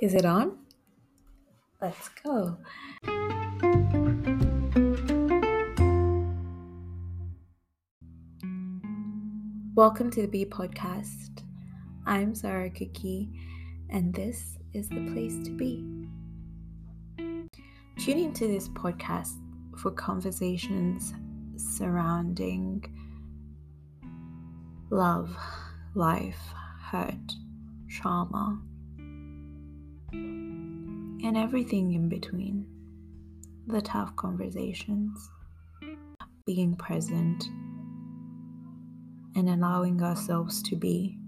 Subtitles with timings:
[0.00, 0.56] Is it on?
[1.82, 2.56] Let's go.
[9.74, 11.42] Welcome to the BE Podcast.
[12.06, 13.28] I'm Sarah Kukie,
[13.90, 15.84] and this is the place to be.
[17.98, 19.34] Tune into this podcast
[19.76, 21.12] for conversations
[21.56, 22.86] surrounding
[24.88, 25.36] love,
[25.94, 26.40] life,
[26.80, 27.34] hurt,
[27.90, 28.62] trauma,
[30.12, 32.66] and everything in between.
[33.66, 35.30] The tough conversations,
[36.46, 37.44] being present,
[39.36, 41.19] and allowing ourselves to be.